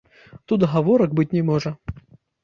Тут 0.51 0.63
гаворак 0.71 1.13
быць 1.19 1.25
не 1.37 1.43
можа. 1.51 1.73